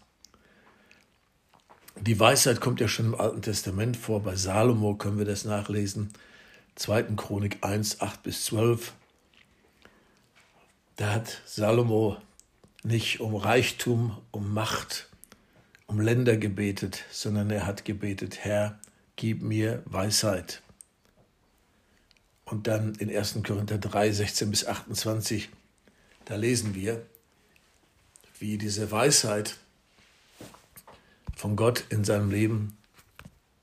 Die 2.00 2.18
Weisheit 2.18 2.60
kommt 2.60 2.80
ja 2.80 2.88
schon 2.88 3.06
im 3.06 3.14
Alten 3.14 3.42
Testament 3.42 3.96
vor. 3.96 4.22
Bei 4.22 4.34
Salomo 4.34 4.94
können 4.96 5.18
wir 5.18 5.24
das 5.24 5.44
nachlesen. 5.44 6.12
2. 6.74 7.02
Chronik 7.16 7.58
1, 7.60 8.00
8 8.00 8.22
bis 8.22 8.44
12. 8.46 8.92
Da 10.96 11.12
hat 11.12 11.42
Salomo 11.46 12.16
nicht 12.82 13.20
um 13.20 13.36
Reichtum, 13.36 14.18
um 14.32 14.52
Macht, 14.52 15.08
um 15.86 16.00
Länder 16.00 16.36
gebetet, 16.36 17.04
sondern 17.10 17.50
er 17.50 17.66
hat 17.66 17.84
gebetet, 17.84 18.38
Herr, 18.44 18.80
gib 19.16 19.42
mir 19.42 19.82
Weisheit. 19.84 20.62
Und 22.52 22.66
dann 22.66 22.94
in 22.96 23.08
1. 23.08 23.38
Korinther 23.46 23.78
3, 23.78 24.12
16 24.12 24.50
bis 24.50 24.66
28, 24.66 25.48
da 26.26 26.36
lesen 26.36 26.74
wir, 26.74 27.02
wie 28.38 28.58
diese 28.58 28.90
Weisheit 28.90 29.56
von 31.34 31.56
Gott 31.56 31.84
in 31.88 32.04
seinem 32.04 32.30
Leben 32.30 32.76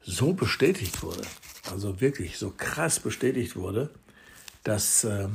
so 0.01 0.33
bestätigt 0.33 1.03
wurde, 1.03 1.21
also 1.69 2.01
wirklich 2.01 2.39
so 2.39 2.49
krass 2.49 2.99
bestätigt 2.99 3.55
wurde, 3.55 3.91
dass 4.63 5.03
äh, 5.03 5.27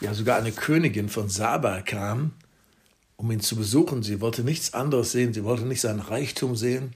ja 0.00 0.12
sogar 0.12 0.38
eine 0.38 0.50
Königin 0.50 1.08
von 1.08 1.28
Saba 1.28 1.80
kam, 1.82 2.32
um 3.14 3.30
ihn 3.30 3.38
zu 3.38 3.54
besuchen. 3.54 4.02
Sie 4.02 4.20
wollte 4.20 4.42
nichts 4.42 4.74
anderes 4.74 5.12
sehen, 5.12 5.32
sie 5.32 5.44
wollte 5.44 5.62
nicht 5.62 5.80
seinen 5.80 6.00
Reichtum 6.00 6.56
sehen, 6.56 6.92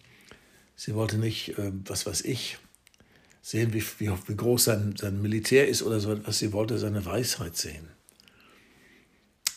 sie 0.74 0.96
wollte 0.96 1.18
nicht, 1.18 1.56
äh, 1.56 1.70
was 1.84 2.04
weiß 2.04 2.22
ich, 2.22 2.58
sehen, 3.42 3.74
wie, 3.74 3.82
wie, 3.98 4.10
wie 4.26 4.36
groß 4.36 4.64
sein, 4.64 4.94
sein 4.96 5.20
Militär 5.20 5.68
ist 5.68 5.82
oder 5.82 6.00
so 6.00 6.12
etwas, 6.12 6.38
sie 6.38 6.52
wollte 6.52 6.78
seine 6.78 7.04
Weisheit 7.04 7.56
sehen. 7.56 7.88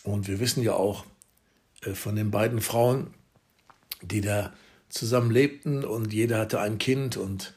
Und 0.04 0.28
wir 0.28 0.40
wissen 0.40 0.64
ja 0.64 0.74
auch 0.74 1.06
äh, 1.84 1.94
von 1.94 2.16
den 2.16 2.32
beiden 2.32 2.62
Frauen, 2.62 3.14
die 4.02 4.22
da 4.22 4.54
zusammen 4.90 5.32
lebten 5.32 5.84
und 5.84 6.14
jeder 6.14 6.40
hatte 6.40 6.60
ein 6.60 6.78
Kind 6.78 7.18
und 7.18 7.54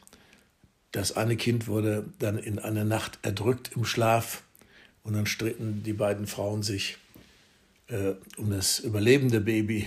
das 0.93 1.17
eine 1.17 1.37
Kind 1.37 1.67
wurde 1.67 2.07
dann 2.19 2.39
in 2.39 2.59
einer 2.59 2.85
Nacht 2.85 3.19
erdrückt 3.23 3.73
im 3.75 3.85
Schlaf 3.85 4.43
und 5.03 5.15
dann 5.15 5.27
stritten 5.27 5.83
die 5.83 5.93
beiden 5.93 6.27
Frauen 6.27 6.63
sich 6.63 6.99
äh, 7.89 8.15
um 8.37 8.51
das 8.51 8.79
überlebende 8.81 9.41
Baby. 9.41 9.87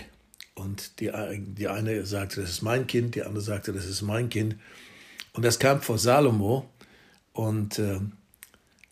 Und 0.54 1.00
die, 1.00 1.12
die 1.38 1.68
eine 1.68 2.06
sagte, 2.06 2.42
das 2.42 2.52
ist 2.52 2.62
mein 2.62 2.86
Kind, 2.86 3.16
die 3.16 3.24
andere 3.24 3.42
sagte, 3.42 3.74
das 3.74 3.86
ist 3.86 4.02
mein 4.02 4.30
Kind 4.30 4.56
und 5.34 5.44
das 5.44 5.60
kam 5.60 5.82
vor 5.82 5.98
Salomo 5.98 6.70
und 7.34 7.80
äh, 7.80 8.00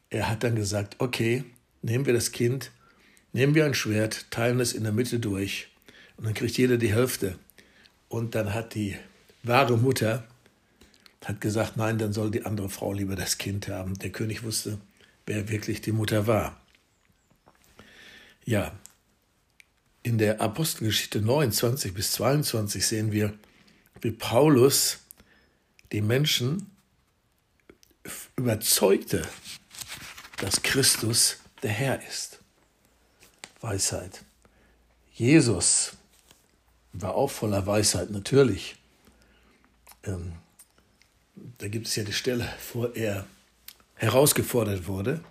er 0.10 0.29
hat 0.29 0.43
dann 0.43 0.55
gesagt, 0.55 0.96
okay, 1.00 1.43
nehmen 1.81 2.05
wir 2.05 2.13
das 2.13 2.31
Kind, 2.31 2.72
nehmen 3.34 3.55
wir 3.55 3.65
ein 3.65 3.74
Schwert, 3.74 4.31
teilen 4.31 4.60
es 4.60 4.74
in 4.74 4.84
der 4.84 4.93
Mitte 4.93 5.19
durch 5.19 5.67
und 6.17 6.25
dann 6.25 6.34
kriegt 6.34 6.58
jeder 6.58 6.77
die 6.77 6.93
Hälfte. 6.93 7.38
Und 8.08 8.34
dann 8.34 8.53
hat 8.53 8.74
die 8.74 8.96
wahre 9.43 9.77
Mutter 9.77 10.27
hat 11.25 11.41
gesagt, 11.41 11.77
nein, 11.77 11.98
dann 11.98 12.13
soll 12.13 12.31
die 12.31 12.46
andere 12.46 12.69
Frau 12.69 12.93
lieber 12.93 13.15
das 13.15 13.38
Kind 13.38 13.67
haben. 13.67 13.98
Der 14.00 14.10
König 14.10 14.43
wusste, 14.43 14.79
wer 15.25 15.50
wirklich 15.50 15.81
die 15.81 15.91
Mutter 15.91 16.27
war. 16.27 16.60
Ja, 18.46 18.72
in 20.01 20.17
der 20.17 20.41
Apostelgeschichte 20.41 21.22
29 21.22 21.93
bis 21.93 22.13
22 22.13 22.86
sehen 22.86 23.12
wir, 23.12 23.34
wie 24.01 24.12
Paulus 24.12 25.00
die 25.91 26.01
Menschen 26.01 26.72
überzeugte, 28.36 29.27
dass 30.38 30.62
Christus 30.62 31.38
der 31.63 31.72
Herr 31.72 32.01
ist. 32.08 32.39
Weisheit. 33.62 34.24
Jesus 35.12 35.93
war 36.93 37.15
auch 37.15 37.29
voller 37.29 37.65
Weisheit, 37.65 38.10
natürlich. 38.10 38.77
Ähm, 40.03 40.34
da 41.58 41.67
gibt 41.67 41.88
es 41.88 41.96
ja 41.96 42.03
die 42.03 42.13
Stelle, 42.13 42.48
wo 42.74 42.86
er 42.86 43.25
herausgefordert 43.96 44.88
wurde. 44.88 45.22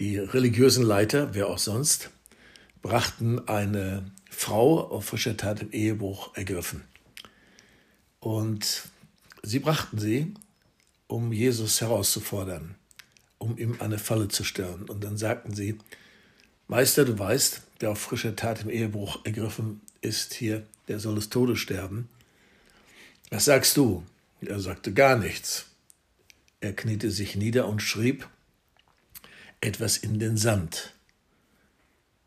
Die 0.00 0.18
religiösen 0.18 0.84
Leiter, 0.84 1.34
wer 1.34 1.48
auch 1.48 1.58
sonst, 1.58 2.10
brachten 2.82 3.48
eine 3.48 4.10
Frau 4.28 4.90
auf 4.90 5.06
frischer 5.06 5.36
Tat 5.36 5.60
im 5.60 5.72
Ehebruch 5.72 6.36
ergriffen. 6.36 6.84
Und 8.20 8.90
sie 9.44 9.58
brachten 9.58 9.98
sie, 9.98 10.34
um 11.06 11.32
Jesus 11.32 11.80
herauszufordern, 11.80 12.74
um 13.38 13.58
ihm 13.58 13.76
eine 13.80 13.98
Falle 13.98 14.28
zu 14.28 14.42
stellen. 14.42 14.88
Und 14.88 15.04
dann 15.04 15.16
sagten 15.16 15.54
sie, 15.54 15.78
Meister, 16.66 17.04
du 17.04 17.18
weißt, 17.18 17.62
wer 17.78 17.90
auf 17.90 18.00
frischer 18.00 18.34
Tat 18.34 18.62
im 18.62 18.70
Ehebruch 18.70 19.24
ergriffen 19.24 19.82
ist 20.00 20.34
hier, 20.34 20.66
der 20.88 20.98
soll 20.98 21.14
des 21.16 21.28
Todes 21.28 21.58
sterben. 21.58 22.08
Was 23.30 23.44
sagst 23.44 23.76
du? 23.76 24.04
Er 24.40 24.60
sagte 24.60 24.92
gar 24.92 25.16
nichts. 25.16 25.66
Er 26.60 26.72
kniete 26.72 27.10
sich 27.10 27.36
nieder 27.36 27.68
und 27.68 27.82
schrieb 27.82 28.28
etwas 29.60 29.96
in 29.96 30.18
den 30.18 30.36
Sand. 30.36 30.94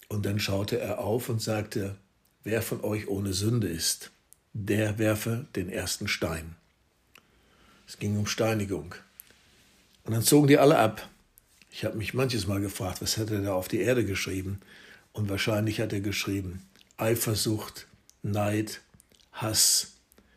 Und 0.07 0.25
dann 0.25 0.39
schaute 0.39 0.79
er 0.79 0.99
auf 0.99 1.29
und 1.29 1.41
sagte, 1.41 1.97
wer 2.43 2.61
von 2.61 2.83
euch 2.83 3.07
ohne 3.07 3.33
Sünde 3.33 3.67
ist, 3.67 4.11
der 4.53 4.97
werfe 4.97 5.47
den 5.55 5.69
ersten 5.69 6.07
Stein. 6.07 6.56
Es 7.87 7.97
ging 7.97 8.17
um 8.17 8.27
Steinigung. 8.27 8.93
Und 10.03 10.13
dann 10.13 10.21
zogen 10.21 10.47
die 10.47 10.57
alle 10.57 10.77
ab. 10.77 11.09
Ich 11.71 11.85
habe 11.85 11.97
mich 11.97 12.13
manches 12.13 12.47
Mal 12.47 12.59
gefragt, 12.59 13.01
was 13.01 13.17
hat 13.17 13.31
er 13.31 13.41
da 13.41 13.53
auf 13.53 13.67
die 13.67 13.79
Erde 13.79 14.05
geschrieben? 14.05 14.59
Und 15.13 15.29
wahrscheinlich 15.29 15.79
hat 15.79 15.93
er 15.93 16.01
geschrieben 16.01 16.61
Eifersucht, 16.97 17.87
Neid, 18.23 18.81
Hass, 19.31 19.93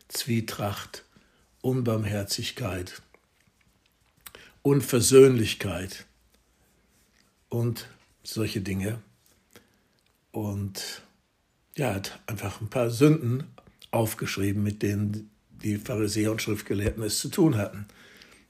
Zwietracht, 0.07 1.03
Unbarmherzigkeit, 1.61 3.01
Unversöhnlichkeit 4.61 6.05
und 7.49 7.87
solche 8.23 8.61
Dinge 8.61 9.01
und 10.31 11.01
ja, 11.75 11.95
hat 11.95 12.19
einfach 12.27 12.61
ein 12.61 12.69
paar 12.69 12.91
Sünden 12.91 13.45
aufgeschrieben, 13.89 14.61
mit 14.61 14.83
denen 14.83 15.30
die 15.63 15.77
Pharisäer 15.77 16.31
und 16.31 16.41
Schriftgelehrten 16.41 17.03
es 17.03 17.19
zu 17.19 17.29
tun 17.29 17.57
hatten. 17.57 17.87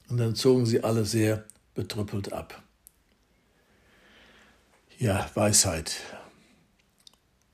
Und 0.09 0.17
dann 0.17 0.35
zogen 0.35 0.65
sie 0.65 0.83
alle 0.83 1.05
sehr 1.05 1.45
betrüppelt 1.73 2.33
ab. 2.33 2.61
Ja, 4.97 5.29
Weisheit. 5.33 6.01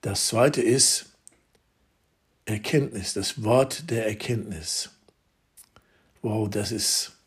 Das 0.01 0.27
zweite 0.27 0.61
ist 0.61 1.13
Erkenntnis, 2.45 3.13
das 3.13 3.43
Wort 3.43 3.89
der 3.89 4.07
Erkenntnis. 4.07 4.89
Wow, 6.21 6.49
das 6.49 6.71
ist, 6.71 7.17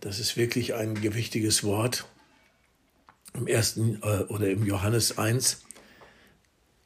das 0.00 0.18
ist 0.18 0.36
wirklich 0.36 0.74
ein 0.74 1.00
gewichtiges 1.00 1.64
Wort. 1.64 2.06
Im 3.34 3.46
ersten 3.46 4.02
äh, 4.02 4.24
oder 4.28 4.48
im 4.48 4.64
Johannes 4.64 5.18
1 5.18 5.62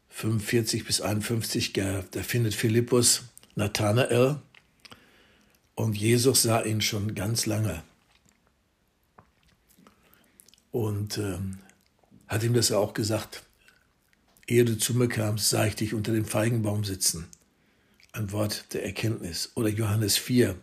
45 0.09 0.85
bis 0.85 1.01
51, 1.01 1.73
da 1.73 2.03
findet 2.23 2.55
Philippus 2.55 3.23
Nathanael 3.55 4.41
und 5.81 5.97
Jesus 5.97 6.43
sah 6.43 6.63
ihn 6.63 6.83
schon 6.83 7.15
ganz 7.15 7.47
lange 7.47 7.83
und 10.73 11.17
ähm, 11.19 11.59
hat 12.29 12.43
ihm 12.43 12.55
das 12.55 12.71
auch 12.71 12.93
gesagt, 12.93 13.43
ehe 14.47 14.65
du 14.65 14.77
zu 14.77 14.95
mir 14.95 15.09
kamst, 15.09 15.49
sah 15.49 15.67
ich 15.67 15.77
dich 15.77 15.95
unter 15.95 16.13
dem 16.13 16.27
Feigenbaum 16.27 16.85
sitzen. 16.85 17.27
Ein 18.13 18.31
Wort 18.33 18.73
der 18.75 18.85
Erkenntnis. 18.85 19.53
Oder 19.55 19.69
Johannes 19.69 20.17
4, 20.17 20.55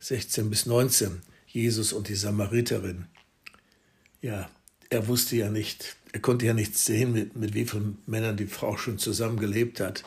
16 0.00 0.50
bis 0.50 0.66
19, 0.66 1.22
Jesus 1.46 1.92
und 1.92 2.08
die 2.08 2.14
Samariterin. 2.14 3.06
Ja, 4.20 4.50
er 4.90 5.06
wusste 5.06 5.36
ja 5.36 5.48
nicht, 5.48 5.96
er 6.12 6.20
konnte 6.20 6.46
ja 6.46 6.54
nicht 6.54 6.76
sehen, 6.76 7.12
mit, 7.12 7.36
mit 7.36 7.54
wie 7.54 7.66
vielen 7.66 7.98
Männern 8.06 8.36
die 8.36 8.46
Frau 8.46 8.76
schon 8.76 8.98
zusammen 8.98 9.38
gelebt 9.38 9.78
hat. 9.80 10.04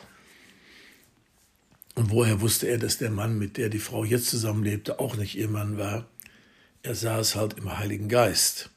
Und 2.00 2.10
woher 2.12 2.40
wusste 2.40 2.66
er, 2.66 2.78
dass 2.78 2.96
der 2.96 3.10
Mann, 3.10 3.36
mit 3.36 3.58
der 3.58 3.68
die 3.68 3.78
Frau 3.78 4.06
jetzt 4.06 4.30
zusammenlebte, 4.30 5.00
auch 5.00 5.16
nicht 5.16 5.36
ihr 5.36 5.50
Mann 5.50 5.76
war? 5.76 6.08
Er 6.82 6.94
sah 6.94 7.18
es 7.18 7.34
halt 7.34 7.58
im 7.58 7.76
Heiligen 7.76 8.08
Geist. 8.08 8.70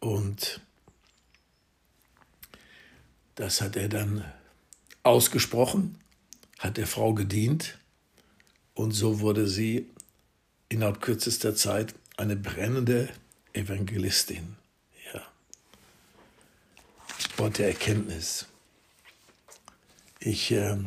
Und 0.00 0.62
das 3.34 3.60
hat 3.60 3.76
er 3.76 3.90
dann 3.90 4.24
ausgesprochen, 5.02 5.98
hat 6.58 6.78
der 6.78 6.86
Frau 6.86 7.12
gedient 7.12 7.78
und 8.72 8.92
so 8.92 9.20
wurde 9.20 9.46
sie 9.46 9.90
innerhalb 10.70 11.02
kürzester 11.02 11.54
Zeit 11.54 11.94
eine 12.16 12.36
brennende 12.36 13.10
Evangelistin. 13.52 14.56
Wort 17.36 17.58
der 17.58 17.66
Erkenntnis. 17.66 18.46
Ich 20.20 20.52
äh, 20.52 20.78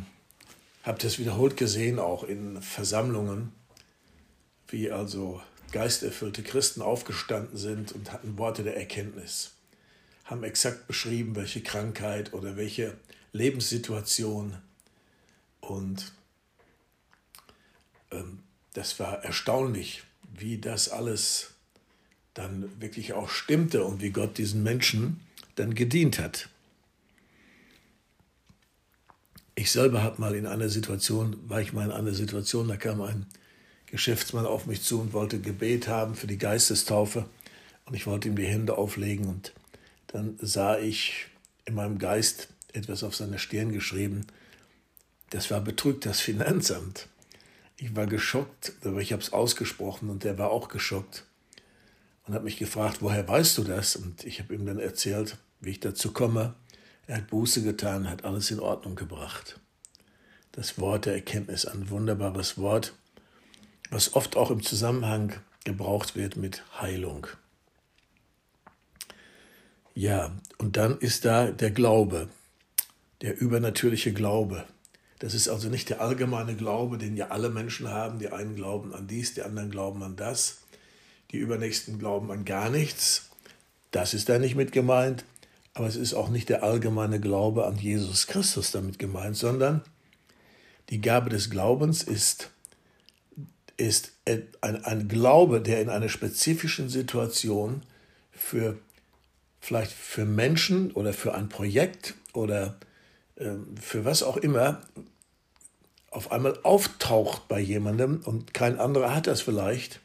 habe 0.88 0.98
das 0.98 1.18
wiederholt 1.18 1.58
gesehen, 1.58 1.98
auch 1.98 2.24
in 2.24 2.62
Versammlungen, 2.62 3.52
wie 4.68 4.90
also 4.90 5.42
geisterfüllte 5.70 6.42
Christen 6.42 6.80
aufgestanden 6.80 7.58
sind 7.58 7.92
und 7.92 8.10
hatten 8.10 8.38
Worte 8.38 8.62
der 8.62 8.78
Erkenntnis, 8.78 9.52
haben 10.24 10.44
exakt 10.44 10.86
beschrieben, 10.86 11.36
welche 11.36 11.62
Krankheit 11.62 12.32
oder 12.32 12.56
welche 12.56 12.96
Lebenssituation. 13.32 14.56
Und 15.60 16.12
ähm, 18.10 18.42
das 18.72 18.98
war 18.98 19.22
erstaunlich, 19.22 20.04
wie 20.34 20.56
das 20.56 20.88
alles 20.88 21.50
dann 22.32 22.80
wirklich 22.80 23.12
auch 23.12 23.28
stimmte 23.28 23.84
und 23.84 24.00
wie 24.00 24.10
Gott 24.10 24.38
diesen 24.38 24.62
Menschen 24.62 25.20
dann 25.54 25.74
gedient 25.74 26.18
hat. 26.18 26.48
Ich 29.68 29.72
selber 29.72 30.02
habe 30.02 30.18
mal 30.18 30.34
in 30.34 30.46
einer 30.46 30.70
Situation, 30.70 31.36
war 31.46 31.60
ich 31.60 31.74
mal 31.74 31.84
in 31.84 31.92
einer 31.92 32.14
Situation, 32.14 32.68
da 32.68 32.78
kam 32.78 33.02
ein 33.02 33.26
Geschäftsmann 33.84 34.46
auf 34.46 34.64
mich 34.64 34.82
zu 34.82 34.98
und 34.98 35.12
wollte 35.12 35.40
Gebet 35.40 35.88
haben 35.88 36.14
für 36.14 36.26
die 36.26 36.38
Geistestaufe 36.38 37.26
und 37.84 37.94
ich 37.94 38.06
wollte 38.06 38.28
ihm 38.28 38.36
die 38.36 38.46
Hände 38.46 38.78
auflegen 38.78 39.26
und 39.26 39.52
dann 40.06 40.38
sah 40.40 40.78
ich 40.78 41.26
in 41.66 41.74
meinem 41.74 41.98
Geist 41.98 42.48
etwas 42.72 43.02
auf 43.02 43.14
seiner 43.14 43.36
Stirn 43.36 43.70
geschrieben. 43.70 44.26
Das 45.28 45.50
war 45.50 45.60
betrügt 45.60 46.06
das 46.06 46.18
Finanzamt. 46.18 47.06
Ich 47.76 47.94
war 47.94 48.06
geschockt, 48.06 48.72
aber 48.84 49.02
ich 49.02 49.12
habe 49.12 49.20
es 49.20 49.34
ausgesprochen 49.34 50.08
und 50.08 50.24
der 50.24 50.38
war 50.38 50.50
auch 50.50 50.70
geschockt 50.70 51.24
und 52.26 52.32
hat 52.32 52.42
mich 52.42 52.56
gefragt, 52.56 53.02
woher 53.02 53.28
weißt 53.28 53.58
du 53.58 53.64
das? 53.64 53.96
Und 53.96 54.24
ich 54.24 54.40
habe 54.40 54.54
ihm 54.54 54.64
dann 54.64 54.78
erzählt, 54.78 55.36
wie 55.60 55.72
ich 55.72 55.80
dazu 55.80 56.14
komme. 56.14 56.54
Er 57.08 57.16
hat 57.16 57.28
Buße 57.28 57.62
getan, 57.62 58.08
hat 58.08 58.26
alles 58.26 58.50
in 58.50 58.60
Ordnung 58.60 58.94
gebracht. 58.94 59.58
Das 60.52 60.78
Wort 60.78 61.06
der 61.06 61.14
Erkenntnis, 61.14 61.64
ein 61.64 61.88
wunderbares 61.88 62.58
Wort, 62.58 62.92
was 63.90 64.14
oft 64.14 64.36
auch 64.36 64.50
im 64.50 64.62
Zusammenhang 64.62 65.32
gebraucht 65.64 66.16
wird 66.16 66.36
mit 66.36 66.62
Heilung. 66.78 67.26
Ja, 69.94 70.36
und 70.58 70.76
dann 70.76 70.98
ist 70.98 71.24
da 71.24 71.50
der 71.50 71.70
Glaube, 71.70 72.28
der 73.22 73.40
übernatürliche 73.40 74.12
Glaube. 74.12 74.66
Das 75.18 75.32
ist 75.32 75.48
also 75.48 75.70
nicht 75.70 75.88
der 75.88 76.02
allgemeine 76.02 76.56
Glaube, 76.56 76.98
den 76.98 77.16
ja 77.16 77.28
alle 77.28 77.48
Menschen 77.48 77.88
haben. 77.88 78.18
Die 78.18 78.28
einen 78.28 78.54
glauben 78.54 78.94
an 78.94 79.06
dies, 79.06 79.32
die 79.32 79.42
anderen 79.42 79.70
glauben 79.70 80.02
an 80.02 80.16
das. 80.16 80.58
Die 81.30 81.38
Übernächsten 81.38 81.98
glauben 81.98 82.30
an 82.30 82.44
gar 82.44 82.68
nichts. 82.68 83.30
Das 83.92 84.12
ist 84.12 84.28
da 84.28 84.38
nicht 84.38 84.56
mit 84.56 84.72
gemeint. 84.72 85.24
Aber 85.78 85.86
es 85.86 85.94
ist 85.94 86.12
auch 86.12 86.28
nicht 86.28 86.48
der 86.48 86.64
allgemeine 86.64 87.20
Glaube 87.20 87.64
an 87.64 87.78
Jesus 87.78 88.26
Christus 88.26 88.72
damit 88.72 88.98
gemeint, 88.98 89.36
sondern 89.36 89.82
die 90.90 91.00
Gabe 91.00 91.30
des 91.30 91.50
Glaubens 91.50 92.02
ist, 92.02 92.50
ist 93.76 94.10
ein, 94.60 94.84
ein 94.84 95.06
Glaube, 95.06 95.60
der 95.60 95.80
in 95.80 95.88
einer 95.88 96.08
spezifischen 96.08 96.88
Situation 96.88 97.82
für 98.32 98.76
vielleicht 99.60 99.92
für 99.92 100.24
Menschen 100.24 100.90
oder 100.90 101.12
für 101.12 101.36
ein 101.36 101.48
Projekt 101.48 102.14
oder 102.32 102.74
äh, 103.36 103.50
für 103.80 104.04
was 104.04 104.24
auch 104.24 104.36
immer 104.36 104.82
auf 106.10 106.32
einmal 106.32 106.58
auftaucht 106.64 107.46
bei 107.46 107.60
jemandem 107.60 108.20
und 108.24 108.52
kein 108.52 108.80
anderer 108.80 109.14
hat 109.14 109.28
das 109.28 109.42
vielleicht. 109.42 110.00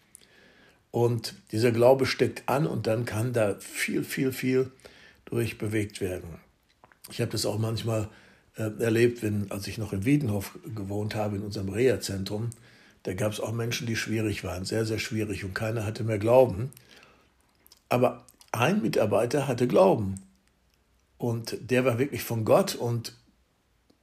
Und 0.91 1.33
dieser 1.51 1.71
Glaube 1.71 2.05
steckt 2.05 2.47
an 2.47 2.67
und 2.67 2.86
dann 2.86 3.05
kann 3.05 3.33
da 3.33 3.55
viel, 3.55 4.03
viel, 4.03 4.31
viel 4.31 4.71
durchbewegt 5.25 6.01
werden. 6.01 6.39
Ich 7.09 7.21
habe 7.21 7.31
das 7.31 7.45
auch 7.45 7.57
manchmal 7.57 8.09
äh, 8.55 8.69
erlebt, 8.79 9.23
wenn, 9.23 9.51
als 9.51 9.67
ich 9.67 9.77
noch 9.77 9.93
in 9.93 10.05
Wiedenhof 10.05 10.57
gewohnt 10.75 11.15
habe, 11.15 11.38
in 11.38 11.43
unserem 11.43 11.69
Reha-Zentrum. 11.69 12.51
Da 13.03 13.13
gab 13.13 13.33
es 13.33 13.39
auch 13.39 13.51
Menschen, 13.51 13.88
die 13.88 13.95
schwierig 13.95 14.43
waren, 14.43 14.63
sehr, 14.63 14.86
sehr 14.86 14.99
schwierig 14.99 15.43
und 15.43 15.53
keiner 15.53 15.86
hatte 15.86 16.03
mehr 16.03 16.19
Glauben. 16.19 16.71
Aber 17.89 18.25
ein 18.51 18.81
Mitarbeiter 18.81 19.47
hatte 19.47 19.67
Glauben 19.67 20.21
und 21.17 21.57
der 21.69 21.86
war 21.86 21.99
wirklich 21.99 22.23
von 22.23 22.45
Gott 22.45 22.75
und 22.75 23.15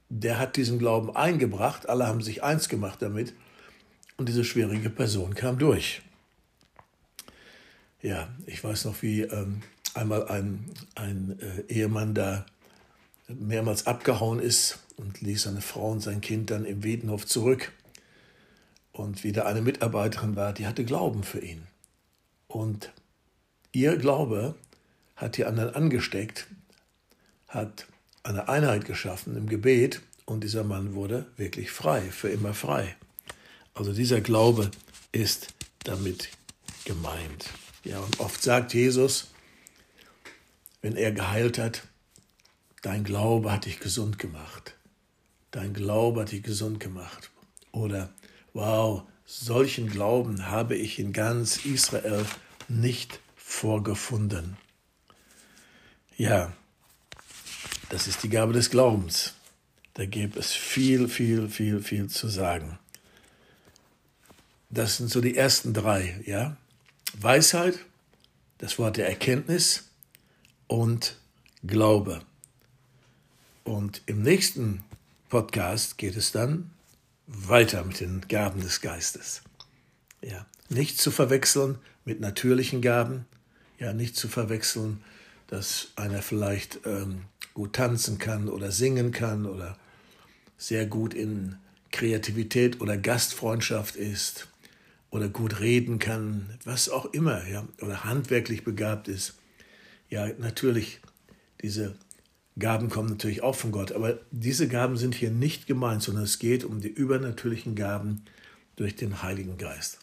der 0.09 0.39
hat 0.39 0.57
diesen 0.57 0.77
Glauben 0.77 1.15
eingebracht. 1.15 1.89
Alle 1.89 2.05
haben 2.05 2.21
sich 2.21 2.43
eins 2.43 2.69
gemacht 2.69 3.01
damit 3.01 3.33
und 4.17 4.27
diese 4.27 4.43
schwierige 4.43 4.89
Person 4.89 5.33
kam 5.33 5.57
durch. 5.57 6.01
Ja, 8.01 8.27
ich 8.45 8.63
weiß 8.63 8.85
noch, 8.85 9.01
wie 9.01 9.21
ähm, 9.21 9.61
einmal 9.93 10.27
ein, 10.27 10.71
ein 10.95 11.37
äh, 11.39 11.73
Ehemann 11.73 12.13
da 12.13 12.45
mehrmals 13.27 13.87
abgehauen 13.87 14.39
ist 14.39 14.79
und 14.97 15.21
ließ 15.21 15.43
seine 15.43 15.61
Frau 15.61 15.91
und 15.91 16.01
sein 16.01 16.21
Kind 16.21 16.51
dann 16.51 16.65
im 16.65 16.83
Wiedenhof 16.83 17.25
zurück. 17.25 17.71
Und 18.91 19.23
wieder 19.23 19.45
eine 19.45 19.61
Mitarbeiterin 19.61 20.35
war, 20.35 20.53
die 20.53 20.67
hatte 20.67 20.83
Glauben 20.83 21.23
für 21.23 21.39
ihn. 21.39 21.63
Und 22.47 22.91
ihr 23.71 23.97
Glaube 23.97 24.55
hat 25.15 25.37
die 25.37 25.45
anderen 25.45 25.73
angesteckt, 25.73 26.47
hat 27.47 27.87
eine 28.23 28.49
Einheit 28.49 28.85
geschaffen 28.85 29.37
im 29.37 29.47
Gebet 29.47 30.01
und 30.25 30.43
dieser 30.43 30.63
Mann 30.63 30.93
wurde 30.93 31.25
wirklich 31.37 31.71
frei, 31.71 32.01
für 32.01 32.29
immer 32.29 32.53
frei. 32.53 32.95
Also 33.73 33.93
dieser 33.93 34.21
Glaube 34.21 34.71
ist 35.11 35.53
damit 35.83 36.29
gemeint. 36.85 37.49
Ja, 37.83 37.99
und 37.99 38.19
oft 38.19 38.43
sagt 38.43 38.73
Jesus, 38.73 39.30
wenn 40.81 40.95
er 40.95 41.11
geheilt 41.11 41.57
hat, 41.57 41.83
dein 42.81 43.03
Glaube 43.03 43.51
hat 43.51 43.65
dich 43.65 43.79
gesund 43.79 44.19
gemacht. 44.19 44.75
Dein 45.51 45.73
Glaube 45.73 46.21
hat 46.21 46.31
dich 46.31 46.43
gesund 46.43 46.79
gemacht. 46.79 47.29
Oder, 47.71 48.13
wow, 48.53 49.03
solchen 49.25 49.89
Glauben 49.89 50.47
habe 50.47 50.75
ich 50.75 50.99
in 50.99 51.13
ganz 51.13 51.65
Israel 51.65 52.25
nicht 52.67 53.19
vorgefunden. 53.35 54.57
Ja, 56.17 56.53
das 57.89 58.07
ist 58.07 58.23
die 58.23 58.29
Gabe 58.29 58.53
des 58.53 58.69
Glaubens. 58.69 59.35
Da 59.93 60.05
gibt 60.05 60.37
es 60.37 60.53
viel, 60.53 61.07
viel, 61.09 61.49
viel, 61.49 61.81
viel 61.81 62.07
zu 62.09 62.27
sagen. 62.27 62.79
Das 64.69 64.97
sind 64.97 65.09
so 65.09 65.19
die 65.19 65.35
ersten 65.35 65.73
drei, 65.73 66.21
ja. 66.25 66.55
Weisheit, 67.13 67.77
das 68.57 68.79
Wort 68.79 68.95
der 68.95 69.09
Erkenntnis 69.09 69.90
und 70.71 71.17
Glaube. 71.67 72.21
Und 73.65 74.01
im 74.05 74.21
nächsten 74.21 74.85
Podcast 75.27 75.97
geht 75.97 76.15
es 76.15 76.31
dann 76.31 76.71
weiter 77.27 77.83
mit 77.83 77.99
den 77.99 78.21
Gaben 78.29 78.61
des 78.61 78.79
Geistes. 78.79 79.41
Ja, 80.21 80.45
nicht 80.69 80.97
zu 80.97 81.11
verwechseln 81.11 81.77
mit 82.05 82.21
natürlichen 82.21 82.81
Gaben, 82.81 83.25
ja, 83.79 83.91
nicht 83.91 84.15
zu 84.15 84.29
verwechseln, 84.29 85.03
dass 85.47 85.89
einer 85.97 86.21
vielleicht 86.21 86.79
ähm, 86.85 87.23
gut 87.53 87.73
tanzen 87.73 88.17
kann 88.17 88.47
oder 88.47 88.71
singen 88.71 89.11
kann 89.11 89.45
oder 89.45 89.77
sehr 90.57 90.85
gut 90.85 91.13
in 91.13 91.57
Kreativität 91.91 92.79
oder 92.79 92.97
Gastfreundschaft 92.97 93.97
ist 93.97 94.47
oder 95.09 95.27
gut 95.27 95.59
reden 95.59 95.99
kann, 95.99 96.57
was 96.63 96.87
auch 96.87 97.07
immer, 97.07 97.45
ja, 97.49 97.67
oder 97.81 98.05
handwerklich 98.05 98.63
begabt 98.63 99.09
ist. 99.09 99.33
Ja, 100.11 100.27
natürlich, 100.37 100.99
diese 101.61 101.95
Gaben 102.59 102.89
kommen 102.89 103.09
natürlich 103.09 103.43
auch 103.43 103.55
von 103.55 103.71
Gott, 103.71 103.93
aber 103.93 104.19
diese 104.29 104.67
Gaben 104.67 104.97
sind 104.97 105.15
hier 105.15 105.31
nicht 105.31 105.67
gemeint, 105.67 106.03
sondern 106.03 106.25
es 106.25 106.37
geht 106.37 106.65
um 106.65 106.81
die 106.81 106.89
übernatürlichen 106.89 107.75
Gaben 107.75 108.25
durch 108.75 108.97
den 108.97 109.23
Heiligen 109.23 109.57
Geist. 109.57 109.99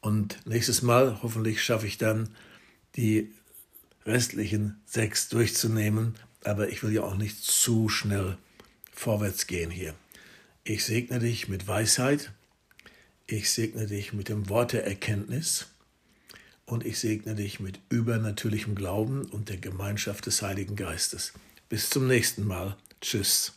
Und 0.00 0.44
nächstes 0.44 0.82
Mal 0.82 1.22
hoffentlich 1.22 1.62
schaffe 1.62 1.86
ich 1.86 1.98
dann 1.98 2.30
die 2.96 3.32
restlichen 4.04 4.82
sechs 4.86 5.28
durchzunehmen, 5.28 6.16
aber 6.42 6.68
ich 6.68 6.82
will 6.82 6.92
ja 6.92 7.04
auch 7.04 7.16
nicht 7.16 7.42
zu 7.44 7.88
schnell 7.88 8.36
vorwärts 8.92 9.46
gehen 9.46 9.70
hier. 9.70 9.94
Ich 10.64 10.84
segne 10.84 11.20
dich 11.20 11.48
mit 11.48 11.68
Weisheit, 11.68 12.32
ich 13.28 13.50
segne 13.52 13.86
dich 13.86 14.12
mit 14.12 14.28
dem 14.28 14.48
Wort 14.48 14.72
der 14.72 14.84
Erkenntnis, 14.84 15.68
und 16.66 16.84
ich 16.84 16.98
segne 16.98 17.34
dich 17.34 17.60
mit 17.60 17.80
übernatürlichem 17.88 18.74
Glauben 18.74 19.24
und 19.26 19.48
der 19.48 19.58
Gemeinschaft 19.58 20.26
des 20.26 20.42
Heiligen 20.42 20.76
Geistes. 20.76 21.32
Bis 21.68 21.90
zum 21.90 22.06
nächsten 22.06 22.46
Mal. 22.46 22.76
Tschüss. 23.00 23.53